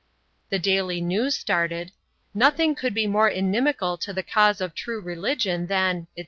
[0.49, 1.91] The Daily News started,
[2.33, 6.19] "Nothing could be more inimical to the cause of true religion than, etc.